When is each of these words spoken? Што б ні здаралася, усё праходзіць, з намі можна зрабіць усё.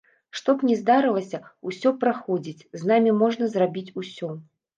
Што 0.37 0.53
б 0.61 0.69
ні 0.69 0.77
здаралася, 0.79 1.39
усё 1.71 1.91
праходзіць, 2.05 2.65
з 2.81 2.91
намі 2.93 3.15
можна 3.21 3.53
зрабіць 3.53 3.87
усё. 4.05 4.33